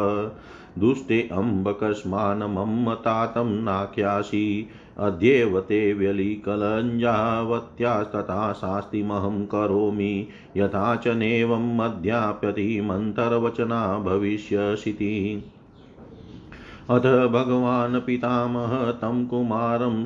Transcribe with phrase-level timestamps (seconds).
[0.80, 4.68] दुष्टे अम्बकस्मान्मम्मतातं नाख्यासि।
[5.00, 10.28] अद्येव ते व्यलिकलञ्जावत्यास्तथा शास्तिमहं करोमि।
[10.58, 15.44] यथा च नैवं मध्याप्यतिमन्तर्वचना भविष्यसिति
[16.90, 20.06] अथ भगवान् पितामह तं कुमारं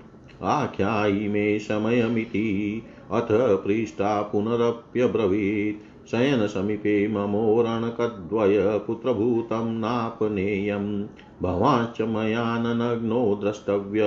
[0.47, 11.03] आख्यायि मे समयमिति, अथ पृष्ठा पुनरप्यब्रवीत्। शयनसमीपे ममोरणकद्वय पुत्रभूतं नापनेयं।
[11.42, 14.01] भवांश्च मया ननग्नो द्रष्टव्य।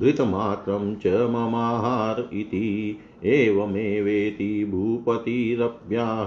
[0.00, 6.26] घृतमात्रं च ममाहार इति। एवमेवेति भूपतिरप्याह।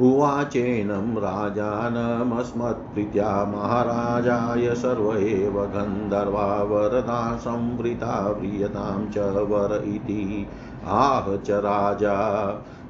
[0.00, 10.46] उवाचेनं राजानमस्मत्प्रीत्या महाराजाय सर्व एव गन्धर्वा वरदा संवृता व्रियतां च वर इति।
[10.86, 12.44] आह च राजा!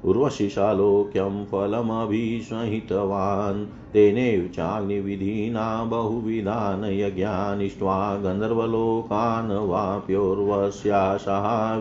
[0.04, 11.76] उर्वशिशालोक्यं फलमभिसंहितवान्। तेनैव चाग्निविधिना बहुविधान् यज्ञानिष्ट्वा गन्धर्वलोकान् वाप्योर्वस्या सहा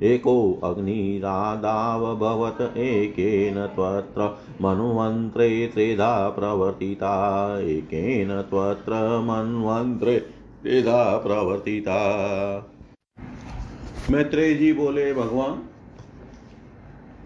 [0.00, 12.00] वियोगमवाम् एकोऽग्निरादावभवत् एकेन त्वत्र मन्वन्त्रे त्रेधा प्रवर्तिता, एकेन त्वत्र मन्वन्त्रे त्रेधा प्रवर्तिता।
[14.10, 15.62] मैत्रेय जी बोले, भगवान,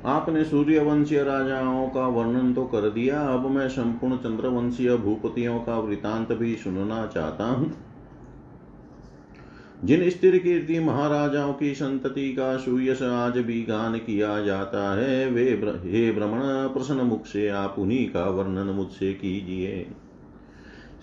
[0.07, 6.33] आपने सूर्यवंशीय राजाओं का वर्णन तो कर दिया, अब मैं संपूर्ण चंद्रवंशीय भूपतियों का वृतांत
[6.33, 7.86] भी सुनना चाहता हूँ।
[9.87, 15.57] जिन स्थिर कीर्ति महाराजाओं की संतति का सुयश आज भी गान किया जाता है वे
[15.57, 19.87] ब्र, हे भ्रमण प्रसन्न मुख से आप उन्हीं का वर्णन मुझसे कीजिए।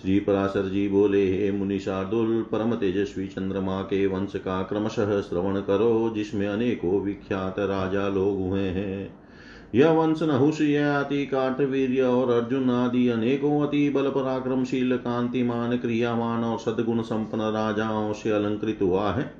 [0.02, 5.62] श्री पराशर जी बोले हे मुनि शार्दुल परम तेजस्वी चंद्रमा के वंश का क्रमशः श्रवण
[5.62, 9.23] करो जिसमें अनेकों विख्यात राजा लोग हुए हैं।
[9.76, 16.60] यह वंश नहुष यति काटवीर्य और अर्जुन आदि अनेकों अति बल पराक्रमशील कांतिमान, क्रियामान और
[16.60, 19.34] सदगुण संपन्न राजाओं से अलंकृत हुआ है।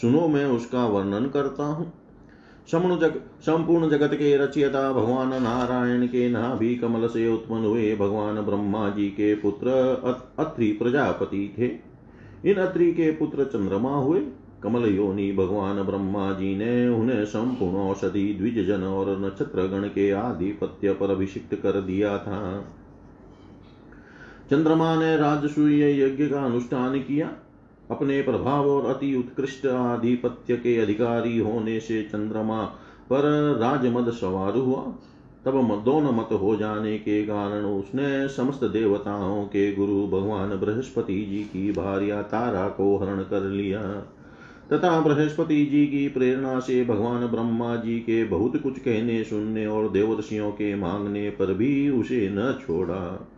[0.00, 1.92] सुनो, मैं उसका वर्णन करता हूँ।
[2.98, 8.88] जग, संपूर्ण जगत के रचयता भगवान नारायण के नाभि कमल से उत्पन्न हुए भगवान ब्रह्मा
[8.90, 9.68] जी के पुत्र
[10.38, 11.70] अत्रि प्रजापति थे।
[12.50, 14.20] इन अत्रि के पुत्र चंद्रमा हुए।
[14.62, 20.10] कमल योनि भगवान ब्रह्मा जी ने उन्हें संपूर्ण औषधि द्विज जन और नक्षत्र गण के
[20.10, 22.64] आधिपत्य पर अभिषिक्त कर दिया था।
[24.50, 27.30] चंद्रमा ने राजसूय यज्ञ का अनुष्ठान किया।
[27.90, 32.64] अपने प्रभाव और अति उत्कृष्ट आधिपत्य के अधिकारी होने से चंद्रमा
[33.12, 33.22] पर
[33.60, 34.82] राजमद सवार हुआ।
[35.44, 41.42] तब दोनों मत हो जाने के कारण उसने समस्त देवताओं के गुरु भगवान बृहस्पति जी
[41.42, 43.80] की भार्या तारा को हरण कर लिया।
[44.72, 49.90] तथा बृहस्पति जी की प्रेरणा से भगवान ब्रह्मा जी के बहुत कुछ कहने, सुनने और
[49.90, 53.28] देवर्षियों के मांगने पर भी उसे न छोड़ा।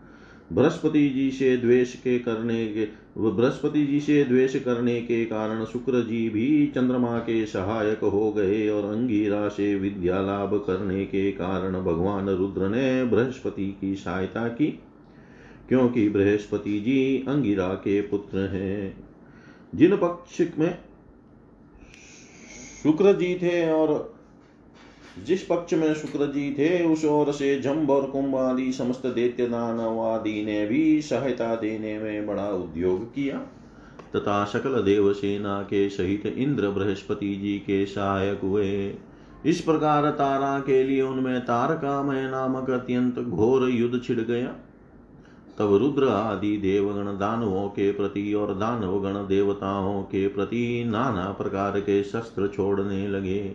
[0.53, 2.85] बृहस्पति जी से द्वेष के करने के
[3.19, 8.69] बृहस्पति जी से द्वेष करने के कारण शुक्र जी भी चंद्रमा के सहायक हो गए
[8.69, 14.67] और अंगिरा से विद्या लाभ करने के कारण भगवान रुद्र ने बृहस्पति की सहायता की,
[15.69, 19.05] क्योंकि बृहस्पति जी अंगिरा के पुत्र हैं।
[19.75, 20.79] जिन पक्ष में
[22.83, 24.15] शुक्र जी थे और
[25.27, 29.47] जिस पक्ष में शुक्र जी थे उस ओर से जम्ब और कुंभ आदि समस्त दैत्य
[29.47, 33.39] दानवादि ने भी सहायता देने में बड़ा उद्योग किया।
[34.17, 38.95] तथा सकल देव सेना के सहित इंद्र बृहस्पति जी के सहायक हुए।
[39.47, 44.55] इस प्रकार तारा के लिए उनमें तारकामय नामक अत्यंत घोर युद्ध छिड़ गया।
[45.59, 52.03] तब रुद्र आदि देवगण दानवों के प्रति और दानवगण देवताओं के प्रति नाना प्रकार के
[52.03, 53.55] शस्त्र छोड़ने लगे।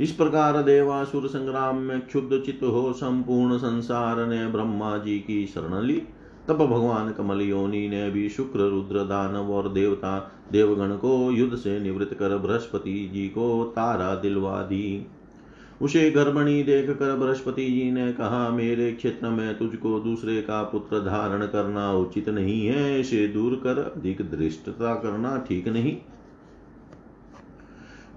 [0.00, 5.82] इस प्रकार देवासुर संग्राम में क्षुद्ध चित्त हो संपूर्ण संसार ने ब्रह्मा जी की शरण
[5.82, 6.02] ली।
[6.48, 11.80] तब भगवान कमल योनि ने भी शुक्र, रुद्र, दानव और देवता देवगण को युद्ध से
[11.80, 15.06] निवृत्त कर बृहस्पति जी को तारा दिलवा दी।
[15.82, 20.98] उसे गर्भणी देख कर बृहस्पति जी ने कहा, मेरे क्षेत्र में तुझको दूसरे का पुत्र
[21.00, 25.96] धारण करना उचित नहीं है, इसे दूर कर, अधिक दृष्टता करना ठीक नहीं।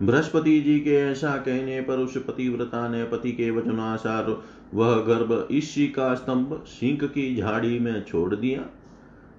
[0.03, 5.87] बृहस्पति जी के ऐसा कहने पर उस पतिव्रता ने पति के वचनानुसार वह गर्भ ईशी
[5.87, 8.65] का स्तंभ सिंह की झाड़ी में छोड़ दिया।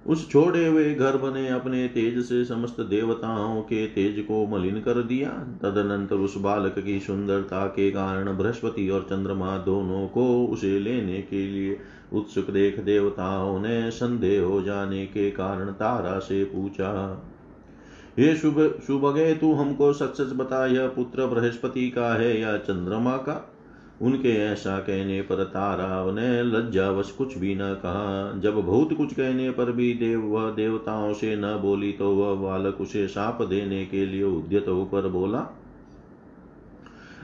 [0.05, 5.01] उस छोड़े हुए गर्भ ने अपने तेज से समस्त देवताओं के तेज को मलिन कर
[5.03, 5.29] दिया।
[5.61, 11.45] तदनंतर उस बालक की सुंदरता के कारण बृहस्पति और चंद्रमा दोनों को उसे लेने के
[11.47, 11.79] लिए
[12.13, 17.23] उत्सुक देख देवताओं ने संदेह हो जाने के कारण तारा से पूछा,
[18.19, 23.17] ये शुभ शुभगे तू हमको सच सच बता, यह पुत्र बृहस्पति का है या चंद्रमा
[23.17, 23.52] का?
[24.01, 29.49] उनके ऐसा कहने पर ताराव ने लज्जावश कुछ भी न कहा। जब बहुत कुछ कहने
[29.51, 34.05] पर भी देव, वह देवताओं से न बोली तो वह बालक उसे साप देने के
[34.05, 35.39] लिए उद्यत होकर बोला,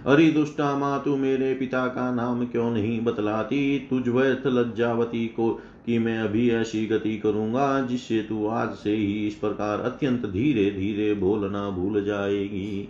[0.06, 3.80] अरे दुष्टा माँ, तू मेरे पिता का नाम क्यों नहीं बतलाती?
[3.80, 5.50] तुझ व्यर्थ लज्जावती को
[5.86, 10.70] कि मैं अभी ऐसी गति करूँगा जिससे तू आज से ही इस प्रकार अत्यंत धीरे
[10.72, 12.90] धीरे बोलना भूल जाएगी।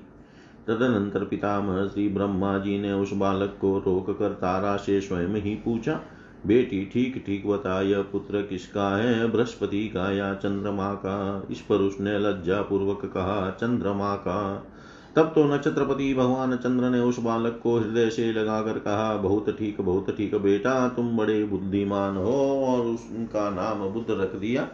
[0.69, 5.55] तदनंतर पितामह श्री ब्रह्मा जी ने उस बालक को रोक कर तारा से स्वयं ही
[5.55, 5.99] पूछा,
[6.47, 9.31] बेटी, ठीक ठीक बता, यह पुत्र किसका है?
[9.31, 11.47] बृहस्पति का या चंद्रमा का?
[11.51, 14.67] इस पर उसने लज्जा पूर्वक कहा, चंद्रमा का।
[15.15, 19.81] तब तो नक्षत्रपति भगवान चंद्र ने उस बालक को हृदय से लगाकर कहा, बहुत ठीक
[19.81, 24.67] बहुत ठीक बेटा, तुम बड़े बुद्धिमान हो और उनका नाम बुद्ध रख दिया।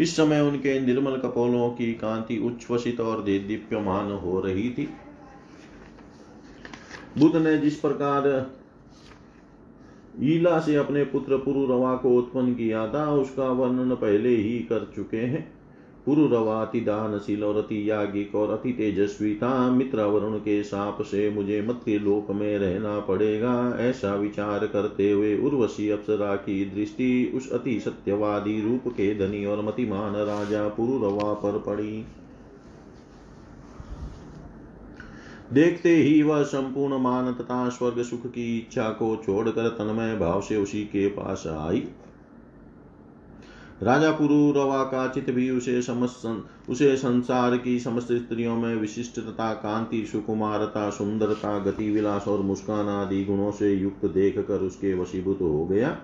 [0.00, 4.88] इस समय उनके निर्मल कपोलों की कांति उच्छ्वसित और दीप्यमान हो रही थी।
[7.18, 8.50] बुद्ध ने जिस प्रकार
[10.20, 15.16] ईला से अपने पुत्र पुरुरवा को उत्पन्न किया था, उसका वर्णन पहले ही कर चुके
[15.16, 15.55] हैं।
[16.06, 21.30] पुरुरवा अति दानशील और अति याज्ञिक और अति तेजस्वी। था मित्र वरुण के साप से
[21.30, 27.50] मुझे मत्य लोक में रहना पड़ेगा। ऐसा विचार करते हुए उर्वशी अप्सरा की दृष्टि उस
[27.52, 32.04] अति सत्यवादी रूप के धनी और मतिमान राजा पुरुरवा पर पड़ी।
[35.52, 40.56] देखते ही वह संपूर्ण मान तथा स्वर्ग सुख की इच्छा को छोड़कर तन्मय भाव से
[40.56, 41.88] उसी के पास आई।
[43.82, 50.06] राजा पुरुरवा का चित भी उसे समस्त उसे संसार की समस्त स्त्रियों में विशिष्टता, कांति,
[50.06, 55.66] सुकुमारता, सुंदरता गति विलास और मुस्कान आदि गुणों से युक्त देख कर उसके वशीभूत हो
[55.66, 55.98] गया।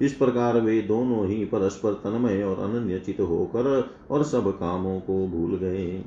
[0.00, 5.26] इस प्रकार वे दोनों ही परस्पर तन्मय और अनन्य चित होकर और सब कामों को
[5.26, 6.04] भूल गए।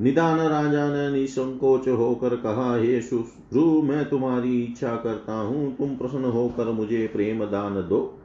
[0.00, 6.24] निदान राजा ने निसंकोच होकर कहा, हे शुश्रु, मैं तुम्हारी इच्छा करता हूँ। तुम प्रसन्न
[6.24, 8.17] होकर मुझे प्रेम दान दो।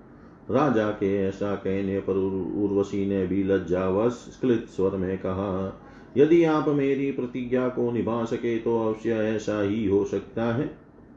[0.51, 2.15] राजा के ऐसा कहने पर
[2.63, 5.81] उर्वशी ने भी लज्जावश स्खलित स्वर में कहा,
[6.17, 10.69] यदि आप मेरी प्रतिज्ञा को निभा सके तो अवश्य ऐसा ही हो सकता है।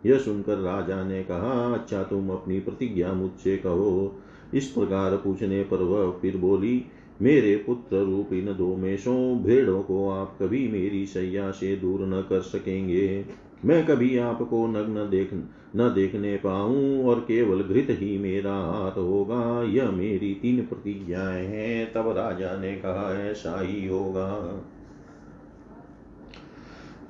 [0.06, 4.14] यह सुनकर राजा ने कहा अच्छा तुम अपनी प्रतिज्ञा मुझसे कहो।
[4.54, 6.84] इस प्रकार पूछने पर वह फिर बोली,
[7.22, 12.20] मेरे पुत्र रूप इन दो मेषों भेड़ों को आप कभी मेरी सैया से दूर न
[12.22, 13.24] कर सकेंगे।
[13.66, 15.34] मैं कभी आपको नग्न देख,
[15.76, 21.92] न देखने पाऊँ और केवल घृत ही मेरा हाथ होगा। यह मेरी तीन प्रतिज्ञाएँ हैं।
[21.92, 24.62] तब राजा ने कहा, ऐसा ही होगा।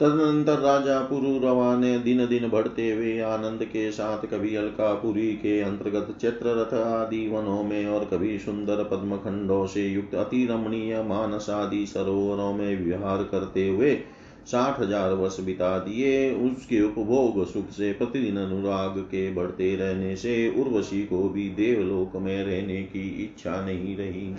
[0.00, 6.18] तदनंतर राजा पुरुरवा ने दिन दिन बढ़ते हुए आनंद के साथ कभी अलकापुरी के अंतर्गत
[6.24, 11.86] रथ आदि वनों में और कभी सुंदर पद्म खंडों से युक्त अति रमणीय मानस आदि
[11.86, 13.98] सरोवरों में विहार करते हुए
[14.46, 20.36] साठ हज़ार वर्ष बिता दिए। उसके उपभोग सुख से प्रतिदिन अनुराग के बढ़ते रहने से
[20.60, 24.34] उर्वशी को भी देवलोक में रहने की इच्छा नहीं रही।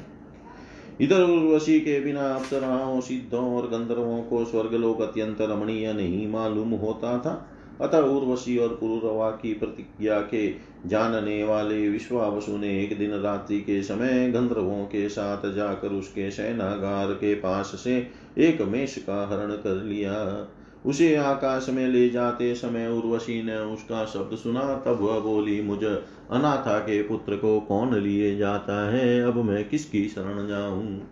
[1.02, 7.18] इधर उर्वशी के बिना अप्सराओं, सिद्धों और गंधर्वों को स्वर्गलोक अत्यंत रमणीय नहीं मालूम होता
[7.20, 10.48] था। अतः उर्वशी और पुरुरवा की प्रतिज्ञा के
[10.86, 17.14] जानने वाले विश्वावसु ने एक दिन रात्रि के समय गंधर्वों के साथ जाकर उसके सेनागार
[17.14, 18.00] के पास से
[18.38, 20.48] एक मेष का हरण कर लिया।
[20.86, 26.04] उसे आकाश में ले जाते समय उर्वशी ने उसका शब्द सुना। तब वह बोली, मुझे
[26.32, 29.22] अनाथा के पुत्र को कौन लिए जाता है?
[29.22, 31.12] अब मैं किसकी शरण जाऊँ?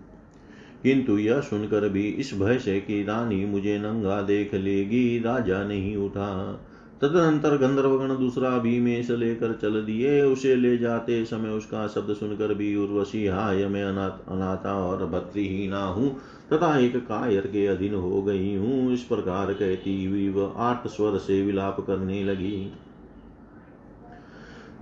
[0.83, 5.95] किंतु यह सुनकर भी इस भय से कि रानी मुझे नंगा देख लेगी। राजा नहीं
[5.95, 6.61] उठा।
[7.05, 12.75] तदनंतर गंधर्वगण दूसरा भीमेश लेकर चल दिए। उसे ले जाते समय उसका शब्द सुनकर भी
[12.75, 16.09] उर्वशी हाय, मैं अनाथ, अनाथा और भक्तिहीना हूँ,
[16.53, 21.17] तथा एक कायर के अधीन हो गई हूँ। इस प्रकार कहती हुई वह आठ स्वर
[21.17, 22.73] से विलाप करने लगी।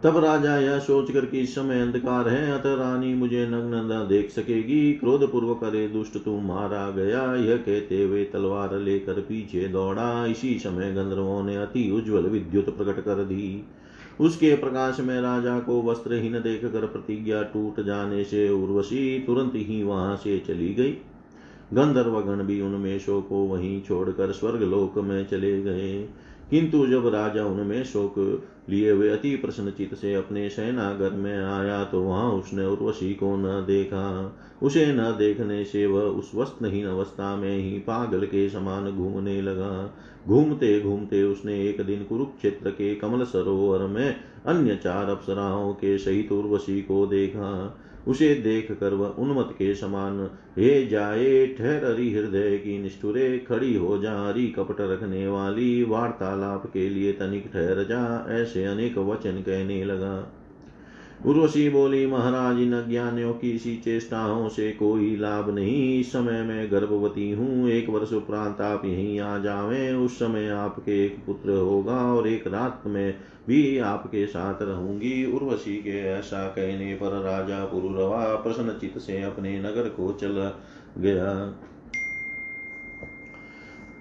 [0.03, 4.29] तब राजा यह सोचकर कि इस समय अंधकार है, अतः रानी मुझे नग्न न देख
[4.29, 10.25] सकेगी क्रोध पूर्वक अरे दुष्ट तू मारा गया, यह कहते हुए तलवार लेकर पीछे दौड़ा,
[10.25, 13.63] इसी समय गंधर्वों ने अति उज्ज्वल विद्युत प्रकट कर दी।
[14.19, 19.83] उसके प्रकाश में राजा को वस्त्रहीन देख कर प्रतिज्ञा टूट जाने से उर्वशी तुरंत ही
[19.83, 20.91] वहाँ से चली गई।
[21.73, 26.09] गंधर्वगण भी उन्मेषों को वहीं छोड़कर स्वर्गलोक में चले गए।
[26.49, 32.01] किंतु जब राजा उनमें शोक लिए हुए अति प्रसन्नचित से अपने सेनागर में आया तो
[32.01, 37.57] वहाँ उसने उर्वशी को न देखा। उसे न देखने से वह उस वस्त्रहीन अवस्था में
[37.57, 43.87] ही पागल के समान घूमने लगा। घूमते घूमते उसने एक दिन कुरुक्षेत्र के कमल सरोवर
[43.87, 49.75] में अन्य चार अप्सराओं के सहित उर्वशी को देखा। उसे देख कर वह उन्मत के
[49.75, 55.83] समान, हे जाए, ठहर अरी हृदय की निष्ठुरे, खड़ी हो जा, अरी कपट रखने वाली
[55.83, 60.42] वार्तालाप के लिए तनिक ठहर जा, ऐसे अनेक वचन कहने लगा।
[61.25, 66.71] उर्वशी बोली, महाराज, इन अज्ञानियों की इसी चेष्टाओं से कोई लाभ नहीं। इस समय मैं
[66.71, 72.13] गर्भवती हूँ। एक वर्ष उपरांत आप यहीं आ जावे। उस समय आपके एक पुत्र होगा
[72.13, 73.15] और एक रात में
[73.47, 79.89] भी आपके साथ रहूँगी। उर्वशी के ऐसा कहने पर राजा पुरुरवा प्रसन्न से अपने नगर
[79.89, 80.51] को चल
[80.97, 81.55] गया।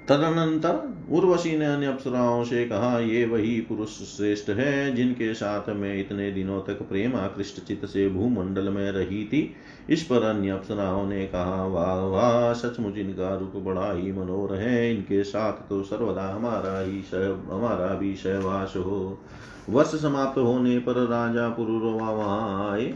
[0.09, 0.79] तदनंतर
[1.11, 6.31] उर्वशी ने अन्य अप्सराओं से कहा, ये वही पुरुष श्रेष्ठ है जिनके साथ में इतने
[6.31, 9.55] दिनों तक प्रेम आकृष्ट चित से भूमंडल में रही थी।
[9.91, 14.95] इस पर अन्य अप्सराओं ने कहा, वाह वाह, सचमुच इनका रूप बड़ा ही मनोहर है।
[14.95, 17.03] इनके साथ तो सर्वदा हमारा ही
[17.53, 19.19] हमारा भी सहवास हो।
[19.71, 22.95] वर्ष समाप्त होने पर राजा पुरुरवा वहाँ आए।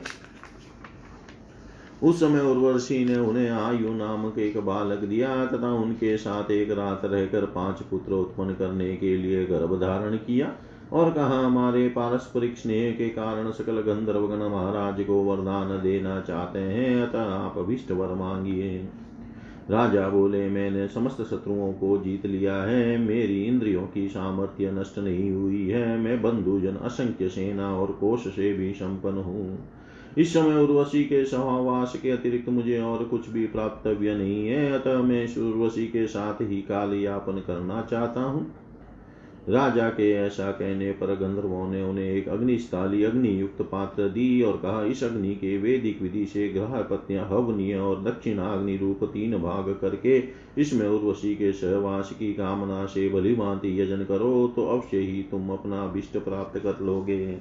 [2.03, 7.05] उस समय उर्वशी ने उन्हें आयु नामक एक बालक दिया तथा उनके साथ एक रात
[7.05, 10.53] रहकर पाँच पुत्र उत्पन्न करने के लिए गर्भ धारण किया
[10.93, 17.03] और कहा, हमारे पारस्परिक स्नेह के कारण सकल गंधर्वगण महाराज को वरदान देना चाहते हैं,
[17.03, 18.89] अतः आप अभिष्ट वर मांगिए
[19.71, 25.31] राजा बोले, मैंने समस्त शत्रुओं को जीत लिया है, मेरी इंद्रियों की सामर्थ्य नष्ट नहीं
[25.31, 29.59] हुई है, मैं बंधुजन, असंख्य सेना और कोष से भी संपन्न हूँ।
[30.16, 35.02] इस समय उर्वशी के सहवास के अतिरिक्त मुझे और कुछ भी प्राप्तव्य नहीं है, अतः
[35.02, 38.46] मैं उर्वशी के साथ ही काल यापन करना चाहता हूँ।
[39.48, 44.57] राजा के ऐसा कहने पर गंधर्वों ने उन्हें एक अग्निस्थाली अग्नि युक्त पात्र दी और
[44.57, 49.68] कहा, इस अग्नि के वैदिक विधि से ग्रह पत्नियाँ हवनीय और दक्षिणाग्नि रूप तीन भाग
[49.81, 50.18] करके
[50.59, 55.50] इसमें उर्वशी के सहवास की कामना से भली भांति यजन करो तो अवश्य ही तुम
[55.50, 57.38] अपना अभिष्ट प्राप्त कर लोगे।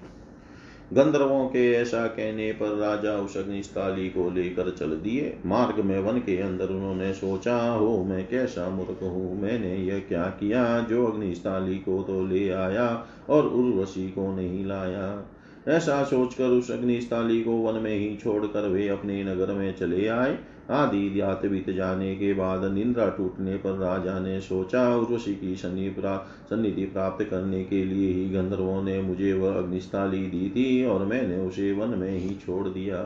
[0.93, 6.19] गंधर्वों के ऐसा कहने पर राजा उस अग्निस्थाली को लेकर चल दिए। मार्ग में वन
[6.19, 9.41] के अंदर उन्होंने सोचा, हो, मैं कैसा मूर्ख हूँ?
[9.41, 15.31] मैंने यह क्या किया जो अग्निस्थाली को तो ले आया और उर्वशी को नहीं लाया?
[15.67, 20.37] ऐसा सोचकर उस अग्निस्थाली को वन में ही छोड़कर वे अपने नगर में चले आए।
[20.69, 26.85] आदि ज्ञात बीत जाने के बाद निंद्रा टूटने पर राजा ने सोचा उर्वशी की सन्निधि
[26.85, 31.71] प्राप्त करने के लिए ही गंधर्वों ने मुझे वह अग्निस्थाली दी थी, और मैंने उसे
[31.71, 32.97] वन में ही छोड़ दिया।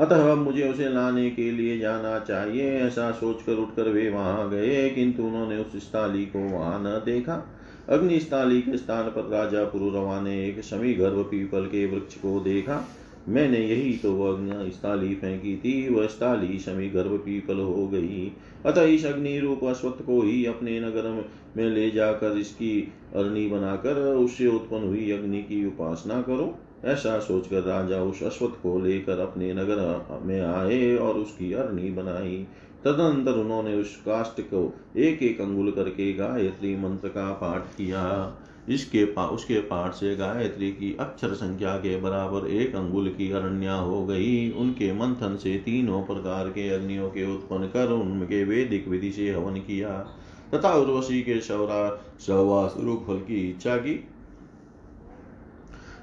[0.00, 5.22] अतः मुझे उसे लाने के लिए जाना चाहिए, ऐसा सोचकर उठकर वे वहाँ गए, किंतु
[5.22, 7.46] उन्होंने उस स्थाली को वहाँ न देखा।
[7.88, 12.88] अग्निस्थाली के स्थान पर राजा पुरुरवा ने एक शमी गर्भ पीपल के वृक्ष को देखा।
[13.28, 18.32] मैंने यही तो वह स्थाली फेंकी थी वह स्थाली समी गर्भ पीपल हो गई।
[18.66, 21.10] अतः इस अग्नि रूप अश्वत्थ को ही अपने नगर
[21.56, 27.62] में ले जाकर इसकी अग्नि बनाकर उससे उत्पन्न हुई अग्नि की उपासना करो। ऐसा सोचकर
[27.62, 32.46] राजा उस अश्वत्थ को लेकर अपने नगर में आए और उसकी अग्नि बनाई।
[32.86, 38.34] तदनंतर उन्होंने उस काष्ट को एक एक अंगुल करके गायत्री मंत्र का पाठ किया।
[38.68, 43.74] इसके पा, उसके पाठ से गायत्री की अक्षर संख्या के बराबर एक अंगुल की अरण्या
[43.74, 49.12] हो गई। उनके मंथन से तीनों प्रकार के अग्नियों के उत्पन्न कर उनके वेदिक विधि
[49.12, 50.06] से हवन किया।
[50.54, 54.08] तथा उर्वशी के शवरा शवा स्वरूप फल की इच्छा की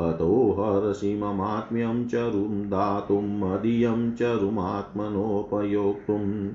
[0.01, 6.49] अतो हर्षिममात्म्यं चरुं दातुं, मदीयं चरुमात्मनोपयोक्तुं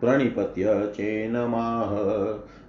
[0.00, 1.90] प्रणिपत्य चेन्माह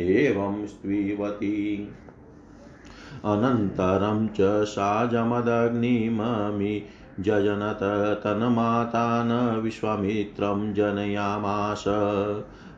[0.00, 1.88] एवं स्त्रीवती।
[3.24, 6.82] अनन्तरं च सा जमदग्निममि
[7.20, 7.78] जजनत
[8.24, 11.84] तन्माता न विश्वामित्रं जनयामास।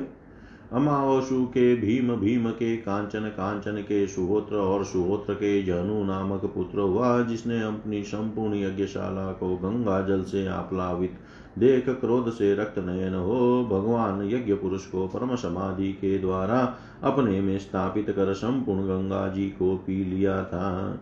[0.75, 6.79] अमावसु के भीम भीम के कांचन कांचन के सुहोत्र और सुहोत्र के जनु नामक पुत्र
[6.79, 11.17] हुआ, जिसने अपनी संपूर्ण यज्ञशाला को गंगा जल से आप्लावित,
[11.59, 17.41] देख क्रोध से रक्त नयन हो, भगवान यज्ञ पुरुष को परम समाधि के द्वारा अपने
[17.41, 20.99] में स्थापित कर संपूर्ण गंगा जी को पी लिया था।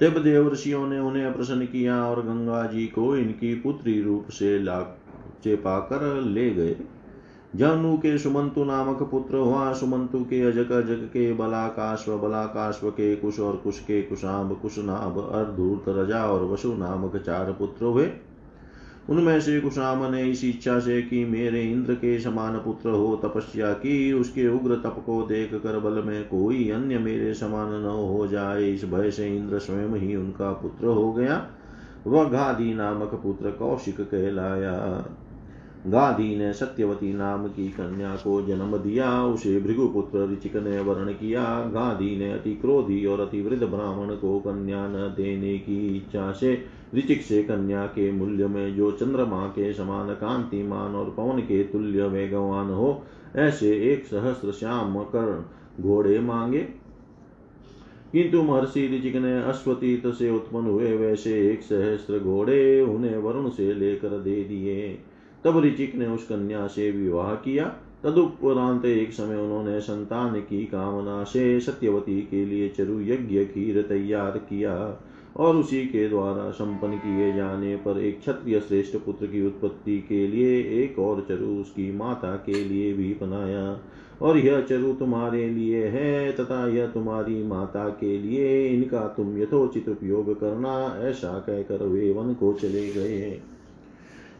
[0.00, 4.58] तब देव ऋषियों ने उन्हें प्रसन्न किया और गंगा जी को इनकी पुत्री रूप से
[4.58, 4.80] ला
[5.48, 6.76] पाकर ले गए।
[7.56, 13.40] जानु के सुमंतु नामक पुत्र हुआ। सुमंतु के अजक अजक के बलाकाश्व बलाकाश्व के कुश
[13.40, 18.10] और कुश के कुशाम्ब कुशनाभ अर्धूत रजा और वसु नामक चार पुत्र हुए।
[19.10, 23.72] उनमें से कुशाम ने इस इच्छा से कि मेरे इंद्र के समान पुत्र हो, तपस्या
[23.72, 28.26] की। उसके उग्र तप को देख कर बल में कोई अन्य मेरे समान न हो
[28.26, 31.46] जाए। इस भय से इंद्र स्वयं ही उनका पुत्र हो गया।
[32.06, 35.04] वह गादी नामक पुत्र कौशिक कहलाया।
[35.86, 41.70] गाधी ने सत्यवती नाम की कन्या को जन्म दिया, उसे भृगुपुत्र ऋचिक ने वर्ण किया।
[41.74, 46.64] गांधी ने अति क्रोधी और अति वृद्ध ब्राह्मण को कन्या न देने की इच्छा से
[46.94, 52.08] ऋचिक से कन्या के मूल्य में जो चंद्रमा के समान कांतिमान और पवन के तुल्य
[52.08, 53.02] वेगवान हो,
[53.36, 56.68] ऐसे एक सहस्र श्याम कर घोड़े मांगे।
[58.12, 63.74] किंतु महर्षि ऋचिक ने अश्वतीत से उत्पन्न हुए वैसे एक सहस्त्र घोड़े उन्हें वरुण से
[63.74, 64.98] लेकर दे दिए।
[65.44, 67.64] तब ऋचिक ने उस कन्या से विवाह किया।
[68.04, 74.30] तदुपरांत एक समय उन्होंने संतान की कामना से सत्यवती के लिए चरु यज्ञ खीर तैयार
[74.30, 75.02] किया
[75.36, 80.26] और उसी के द्वारा संपन्न किए जाने पर एक क्षत्रिय श्रेष्ठ पुत्र की उत्पत्ति के
[80.26, 83.80] लिए एक और चरु उसकी माता के लिए भी बनाया।
[84.22, 89.88] और यह चरु तुम्हारे लिए है तथा यह तुम्हारी माता के लिए इनका तुम यथोचित
[89.88, 93.40] उपयोग करना ऐसा कहकर वे वन को चले गए।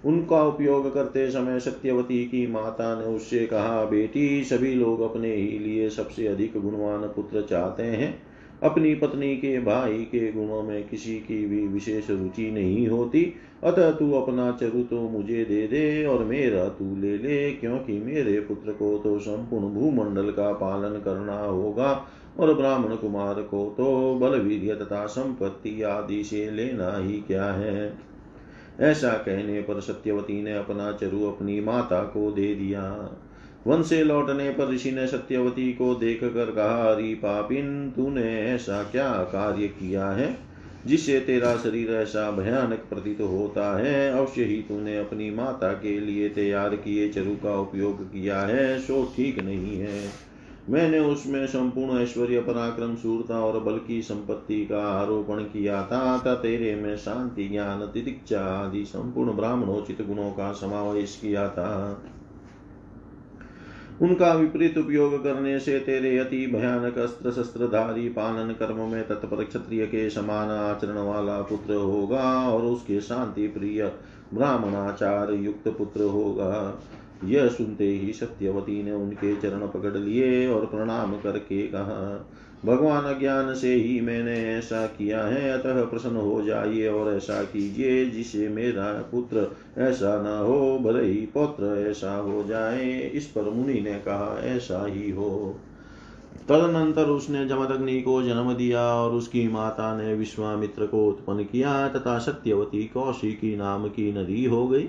[0.07, 5.59] उनका उपयोग करते समय सत्यवती की माता ने उससे कहा, बेटी, सभी लोग अपने ही
[5.59, 8.23] लिए सबसे अधिक गुणवान पुत्र चाहते हैं।
[8.63, 13.35] अपनी पत्नी के भाई के गुणों में किसी की भी विशेष रुचि नहीं होती।
[13.65, 18.41] अतः तू अपना चरु तो मुझे दे दे और मेरा तू ले ले, क्योंकि मेरे
[18.41, 22.07] पुत्र को तो संपूर्ण भूमंडल का पालन करना होगा
[22.41, 24.39] और ब्राह्मण कुमार को तो बल
[24.77, 28.06] तथा संपत्ति आदि से लेना ही क्या है।
[28.81, 32.83] ऐसा कहने पर सत्यवती ने अपना चरु अपनी माता को दे दिया।
[33.67, 38.83] वन से लौटने पर ऋषि ने सत्यवती को देख कर कहा, अरे पापिन, तूने ऐसा
[38.83, 40.39] क्या कार्य किया है
[40.87, 44.11] जिससे तेरा शरीर ऐसा भयानक प्रतीत होता है?
[44.13, 49.13] अवश्य ही तूने अपनी माता के लिए तैयार किए चरु का उपयोग किया है, सो
[49.17, 50.26] ठीक नहीं है।
[50.71, 56.35] मैंने उसमें संपूर्ण ऐश्वर्य, पराक्रम, सूरता और बल की संपत्ति का आरोपण किया था। तथा
[56.35, 62.03] तेरे में शांति, ज्ञान, तितिक्षा आदि संपूर्ण ब्राह्मणोचित गुणों का समावेश किया था।
[64.03, 69.87] उनका विपरीत उपयोग करने से तेरे अति भयानक अस्त्र शस्त्रधारी पालन कर्म में तत्पर क्षत्रिय
[69.87, 73.93] के समान आचरण वाला पुत्र होगा और उसके शांति प्रिय
[74.35, 76.83] ब्राह्मणाचार युक्त पुत्र होगा।
[77.25, 82.29] यह सुनते ही सत्यवती ने उनके चरण पकड़ लिए और प्रणाम करके कहा,
[82.65, 88.11] भगवान ज्ञान से ही मैंने ऐसा किया है, अतः प्रसन्न हो जाइए और ऐसा कीजिए
[88.11, 93.81] जिसे मेरा पुत्र ऐसा न हो, भले ही पुत्र ऐसा हो जाए। इस पर मुनि
[93.81, 95.61] ने कहा, ऐसा ही हो।
[96.49, 102.19] तदनंतर उसने जमदग्नि को जन्म दिया और उसकी माता ने विश्वामित्र को उत्पन्न किया, तथा
[102.19, 104.89] सत्यवती कौशिकी नाम की नदी हो गई।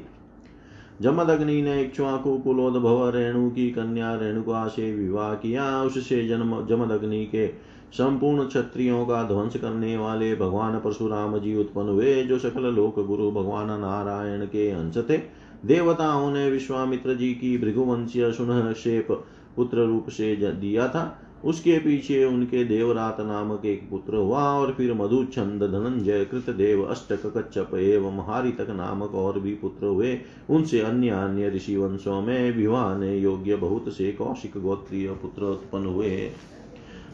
[1.01, 7.47] जमदग्नि ने इक्ष्वाकु कुलोद्भव रेणु की कन्या रेणुका से विवाह किया। उससे जन्म, जमदग्नि के
[7.93, 13.31] संपूर्ण क्षत्रियों का ध्वंस करने वाले भगवान परशुराम जी उत्पन्न हुए, जो सकल लोक गुरु
[13.31, 15.17] भगवान नारायण के अंश थे।
[15.65, 19.07] देवताओं ने विश्वामित्र जी की भृगुवंशीय सुन शेप
[19.55, 24.93] पुत्र रूप से दिया था। उसके पीछे उनके देवरात नामक एक पुत्र हुआ और फिर
[24.93, 30.19] मधुचंद धनंजय कृतदेव अष्टक कच्छप एवं हारितक नामक और भी पुत्र हुए।
[30.49, 36.31] उनसे अन्य अन्य ऋषि वंशों में विवाह योग्य बहुत से कौशिक गोत्रीय पुत्र उत्पन्न हुए।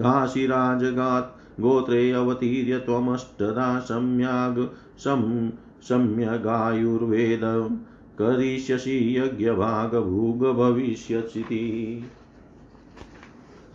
[0.00, 4.66] काशीराजगात् गोत्रे अवतीर्य त्वमष्टदा सम्याग्
[5.04, 5.50] सम्
[5.88, 7.40] सम्यगायुर्वेद
[8.20, 11.64] करिष्यसि यज्ञभागभूगभविष्यसीति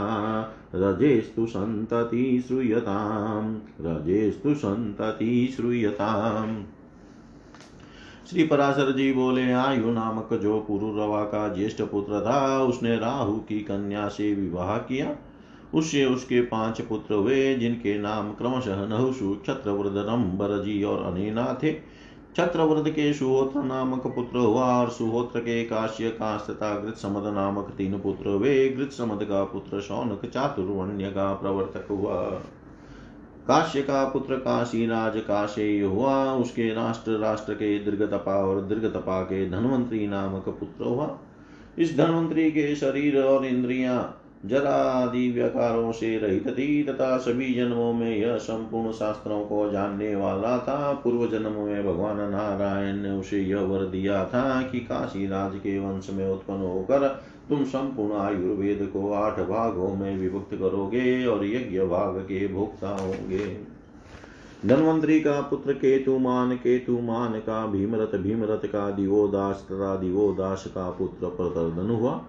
[0.76, 6.64] रजेस्तु सन्तति श्रूयताम्। रजेस्तु सन्तति श्रूयताम्।
[8.30, 13.60] श्री पराशर जी बोले, आयु नामक जो पुरुरवा का ज्येष्ठ पुत्र था, उसने राहु की
[13.60, 15.16] कन्या से विवाह किया।
[15.74, 22.01] उससे उसके पाँच पुत्र हुए, जिनके नाम क्रमशः नहुषु छत्रवृद रंबरजी और अनेना थे।
[22.36, 27.74] छत्रव्रत के सुहोत्र नामक पुत्र हुआ और सुहोत्र के काश्य काश तथा गृत समद नामक
[27.78, 32.16] तीन पुत्र हुए गृत समद का पुत्र शौनक चातुर्वण्य का प्रवर्तक हुआ।
[33.48, 39.50] काश्य का पुत्र काशी राज काशेय हुआ उसके राष्ट्र राष्ट्र के दीर्घतपा और दीर्घतपा के
[39.50, 41.18] धनवंतरी नामक पुत्र हुआ।
[41.80, 47.94] इस धनवंतरी के शरीर और इंद्रियाँ जरा आदि व्यकारों से रहित थी तथा सभी जन्मों
[47.94, 53.42] में यह संपूर्ण शास्त्रों को जानने वाला था। पूर्व जन्म में भगवान नारायण ने उसे
[53.42, 57.08] यह वर दिया था कि काशी राज के वंश में उत्पन्न होकर
[57.50, 63.46] तुम संपूर्ण आयुर्वेद को आठ भागों में विभक्त करोगे और यज्ञ भाग के भोक्ता होंगे।
[64.66, 71.90] धनवंतरी का पुत्र केतुमान केतुमान का भीमरथ भीमरथ का दिवोदास तथा दिवोदास का पुत्र प्रतर्दन
[71.90, 72.22] हुआ।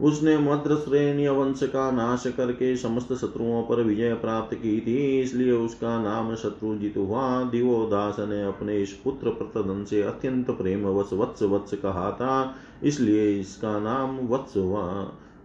[0.00, 5.52] उसने मद्र श्रेणी वंश का नाश करके समस्त शत्रुओं पर विजय प्राप्त की थी, इसलिए
[5.52, 11.42] उसका नाम शत्रुजित हुआ दिवोदास ने अपने इस पुत्र प्रतदन से अत्यंत प्रेम वत्स वत्स
[11.44, 14.84] वत्स कहा था, इसलिए इसका नाम वत्स हुआ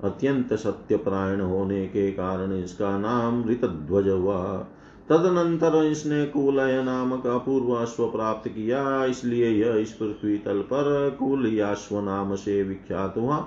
[0.03, 4.67] अत्यंत सत्य प्रायण होने के कारण इसका नाम ऋतध्वज हुआ
[5.09, 11.47] तदनंतर इसने कुलय नामक अपूर्व अश्व प्राप्त किया, इसलिए यह इस पृथ्वी तल पर कुल
[11.47, 13.37] याश्व नाम से विख्यात हुआ।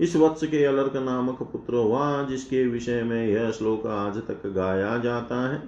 [0.00, 4.98] इस वत्स के अलर्क नामक पुत्र हुआ जिसके विषय में यह श्लोक आज तक गाया
[4.98, 5.58] जाता है।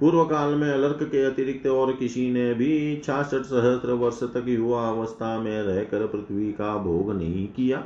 [0.00, 4.88] पूर्व काल में अलर्क के अतिरिक्त और किसी ने भी छाछठ सहस्त्र वर्ष तक युवा
[4.88, 7.84] अवस्था में रहकर पृथ्वी का भोग नहीं किया।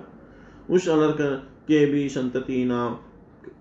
[0.71, 1.17] उस अलर्क
[1.69, 2.97] के भी संतति नाम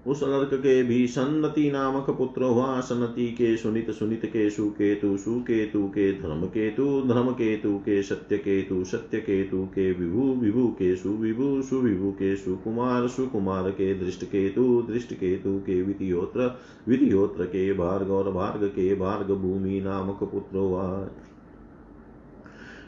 [0.08, 5.88] उस अर्क के भी सन्नति नामक पुत्र हुआ। सन्नति के सुनित सुनित के सुकेतु सुकेतु
[5.88, 11.62] के धर्म केतु धर्म केतु के सत्य केतु सत्य केतु के विभु विभु के सुविभु
[11.62, 18.32] सुविभु के सुकुमार सुकुमार के दृष्ट केतु दृष्ट केतु के विधियोत्र विधियोत्र के भार्ग और
[18.32, 21.10] भार्ग के भार्ग भूमि नामक पुत्र हुआ।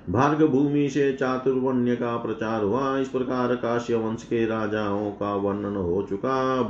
[0.10, 5.76] भार्ग भूमि से चातुर्वण्य का प्रचार हुआ। इस प्रकार काश्य वंश के राजाओं का वर्णन
[5.76, 6.68] हो चुका। अब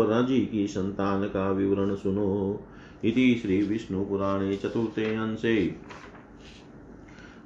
[0.52, 2.60] की संतान का विवरण सुनो।
[3.04, 5.76] इति श्री विष्णु पुराणे चतुर्थे अंशे।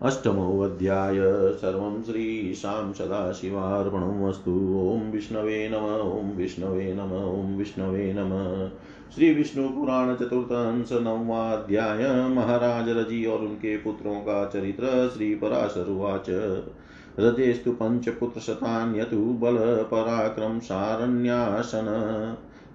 [0.01, 1.15] अष्टमोऽध्याय।
[1.53, 8.71] सर्वं श्रीशां सदाशिवार्पणमस्तु ॐ विष्णवे नम, ॐ विष्णवे नम, ॐ विष्णवे नमः।
[9.15, 16.25] श्री विष्णु पुराण चतुर्थ अंश नववाध्याय महाराज रज़ी और उनके पुत्रों का चरित्र श्री पराशरुवाच
[17.19, 17.71] रजेस्तु
[19.91, 21.85] पराक्रम सारण्यासन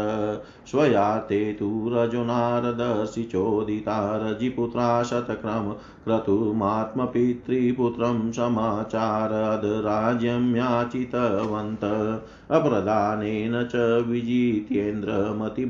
[0.66, 11.80] स्वयाते तु रजुनारदर्शि चोदिता। रजिपुत्रा शतक्रम क्रतुमात्मपितृपुत्रं समाचारद् राज्यं याचितवन्त।
[12.52, 15.64] अप्रदानेन च विजितेन्द्रमति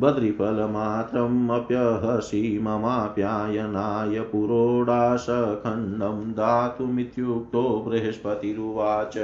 [0.00, 9.18] बद्रिफलमात्रमप्यहसि ममाप्यायनाय पुरोडाशखण्डं दातुमित्युक्तो बृहस्पतिरुवाच।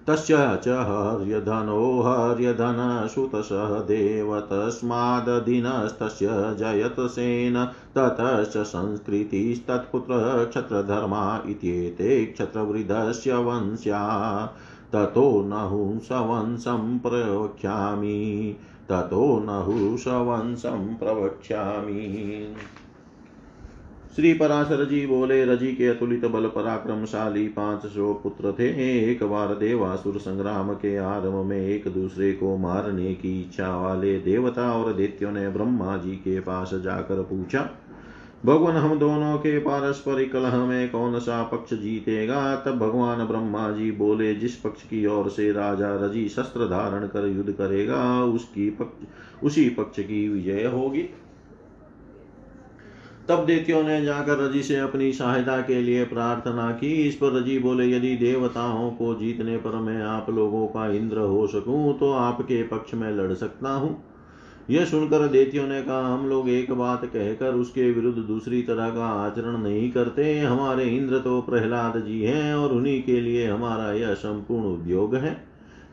[0.07, 7.65] तस्य च हर्यधनो हर्यधनसुतसहदेव तस्मादधीनस्तस्य जयतसेन
[7.97, 14.45] ततश्च संस्कृतिस्तत्पुत्रः क्षत्रधर्मा इत्येते क्षत्रवृद्धस्य वंश्या।
[14.93, 18.57] ततो नहुंसवंशं प्रवक्ष्यामि
[18.89, 22.55] ततो नहुषवंशं प्रवक्ष्यामि
[24.15, 28.67] श्री पराशर जी बोले, रज़ी के अतुलित बल पराक्रमशाली पाँच सौ पुत्र थे।
[29.11, 34.71] एक बार देवासुर संग्राम के आरंभ में एक दूसरे को मारने की इच्छा वाले देवता
[34.73, 37.69] और दैत्यों ने ब्रह्मा जी के पास जाकर पूछा,
[38.45, 42.55] भगवान, हम दोनों के पारस्परिक कलह में कौन सा पक्ष जीतेगा?
[42.55, 47.27] तब भगवान ब्रह्मा जी बोले, जिस पक्ष की ओर से राजा रज़ी शस्त्र धारण कर
[47.27, 49.05] युद्ध करेगा, उसकी पक्ष,
[49.43, 51.09] उसी पक्ष की विजय होगी।
[53.29, 57.57] तब दैत्यों ने जाकर रज़ी से अपनी सहायता के लिए प्रार्थना की। इस पर रज़ी
[57.59, 62.61] बोले, यदि देवताओं को जीतने पर मैं आप लोगों का इंद्र हो सकूँ तो आपके
[62.63, 64.03] पक्ष में लड़ सकता हूँ।
[64.69, 69.05] यह सुनकर देतियों ने कहा, हम लोग एक बात कहकर उसके विरुद्ध दूसरी तरह का
[69.05, 74.13] आचरण नहीं करते। हमारे इंद्र तो प्रहलाद जी हैं और उन्हीं के लिए हमारा यह
[74.13, 75.35] संपूर्ण उद्योग है।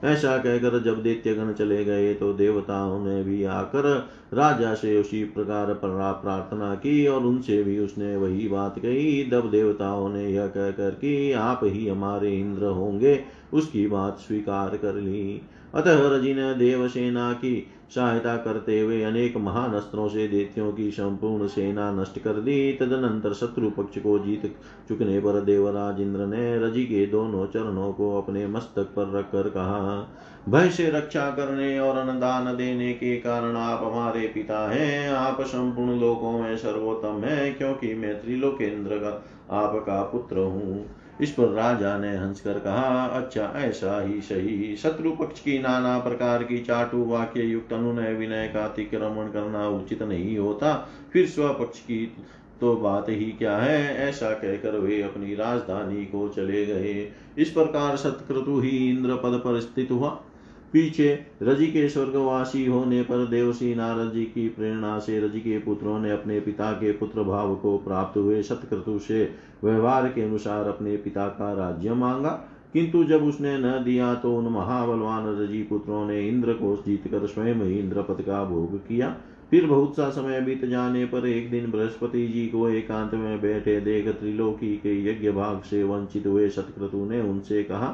[0.05, 3.89] ऐसा कहकर जब दैत्यगण चले गए तो देवताओं ने भी आकर
[4.35, 10.09] राजा से उसी प्रकार प्रार्थना की और उनसे भी उसने वही बात कही। तब देवताओं
[10.09, 15.41] ने यह कहकर कि आप ही हमारे इंद्र होंगे, उसकी बात स्वीकार कर ली।
[15.75, 21.47] अतः रज़ी ने देवसेना की सहायता करते हुए अनेक महान अस्त्रों से देतियों की संपूर्ण
[21.49, 24.47] सेना नष्ट कर दी। तदनंतर शत्रु पक्ष को जीत
[24.89, 30.07] चुकने पर देवराज इंद्र ने रज़ी के दोनों चरणों को अपने मस्तक पर रखकर कहा,
[30.49, 35.99] भय से रक्षा करने और अनुदान देने के कारण आप हमारे पिता हैं। आप संपूर्ण
[36.01, 39.11] लोकों में सर्वोत्तम है, क्योंकि मैं त्रिलोकेन्द्र का
[39.57, 40.85] आपका पुत्र हूँ।
[41.21, 46.45] इस पर राजा ने हंसकर कहा अच्छा ऐसा ही सही। शत्रु पक्ष की नाना प्रकार
[46.45, 52.13] की चाटु वाक्य युक्त अनुनय विनय का अतिक्रमण करना उचित नहीं होता। फिर स्वपक्ष की
[52.61, 53.97] तो बात ही क्या है?
[53.97, 59.61] ऐसा कहकर वे अपनी राजधानी को चले गए। इस प्रकार सतक्रतु ही इंद्र पद पर
[59.61, 60.25] स्थित हुआ।
[60.73, 65.99] पीछे रज़ी के स्वर्गवासी होने पर देवसी नारद जी की प्रेरणा से रज़ी के पुत्रों
[65.99, 69.25] ने अपने पिता के पुत्र भाव को प्राप्त हुए सतक्रतु से
[69.65, 72.31] व्यवहार के अनुसार अपने पिता का राज्य मांगा।
[72.73, 77.27] किंतु जब उसने न दिया तो उन महाबलवान रज़ी पुत्रों ने इंद्र को जीत कर
[77.27, 79.17] स्वयं ही इंद्र पद का भोग किया।
[79.51, 83.81] फिर बहुत सा समय बीत जाने पर एक दिन बृहस्पति जी को एकांत में बैठे
[83.81, 87.89] देख त्रिलोकी के यज्ञ भाग से वंचित हुए सतक्रतु ने उनसे कहा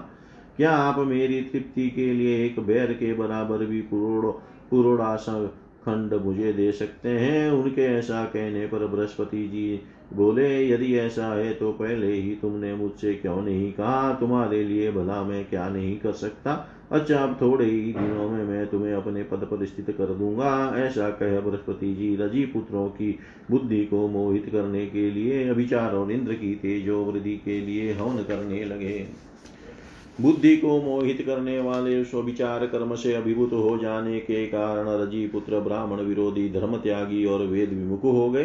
[0.57, 5.45] क्या आप मेरी तृप्ति के लिए एक बैर के बराबर भी पुरोड़ासा
[5.85, 7.51] खंड मुझे दे सकते हैं?
[7.51, 9.81] उनके ऐसा कहने पर बृहस्पति जी
[10.13, 14.13] बोले, यदि ऐसा है तो पहले ही तुमने मुझसे क्यों नहीं कहा?
[14.15, 16.55] तुम्हारे लिए भला मैं क्या नहीं कर सकता?
[16.93, 21.09] अच्छा अब थोड़े ही दिनों में मैं तुम्हें अपने पद पर स्थित कर दूँगा। ऐसा
[21.13, 23.19] कह बृहस्पति जी रज़ी पुत्रों की
[23.51, 28.23] बुद्धि को मोहित करने के लिए, अभिचार और इंद्र की तेजो वृद्धि के लिए हवन
[28.25, 28.99] करने लगे।
[30.21, 35.61] बुद्धि को मोहित करने वाले स्वविचार कर्म से अभिभूत हो जाने के कारण रज़ी पुत्र
[35.61, 38.45] ब्राह्मण विरोधी धर्म त्यागी और वेद विमुख हो गए।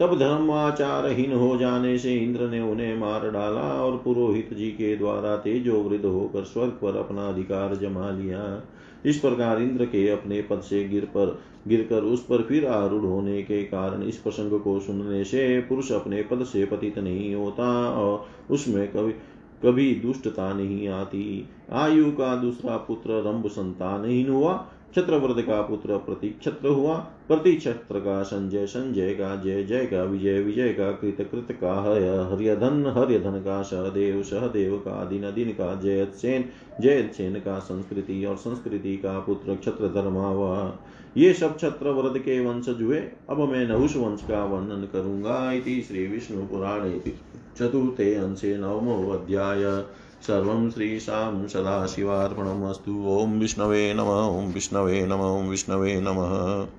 [0.00, 5.36] तब धर्माचारहीन हो जाने से इंद्र ने उन्हें मार डाला और पुरोहित जी के द्वारा
[5.36, 8.62] तेजो वृद्ध होकर स्वर्ग पर अपना अधिकार जमा लिया।
[9.06, 11.38] इस प्रकार इंद्र के अपने पद से गिर पर,
[11.68, 16.22] गिरकर उस पर फिर आरूढ़ होने के कारण इस प्रसंग को सुनने से पुरुष अपने
[16.22, 19.12] पद से पतित नहीं होता और उसमें कभी
[19.64, 26.68] कभी दुष्टता नहीं आती। आयु का दूसरा पुत्र रंभ संतानहीन हुआ। छत्रव्रत का पुत्र प्रतिक्षत्र
[26.68, 26.96] हुआ।
[27.28, 31.72] प्रतिक्षत्र का संजय संजय का जय जय का विजय विजय का कृत कृत का
[32.32, 36.44] हर्यधन हर्यधन का सहदेव सहदेव का दिन दिन का जयसेन
[36.80, 40.78] जयसेन का संस्कृति और संस्कृति का पुत्र क्षत्र धर्मा हुआ
[41.16, 42.98] ये सब छत्रव्रत के वंशज हुए
[43.30, 46.98] अब मैं नहुष वंश का वर्णन करूँगा इति श्री विष्णु पुराणे
[47.58, 49.62] चतुर्थे अंशे नवमो अध्याय।
[50.26, 56.66] सर्वं श्रीशां सदाशिवार्पणमस्तु। ॐ विष्णवे नम ॐ विष्णवे नम ॐ विष्णवे नमः।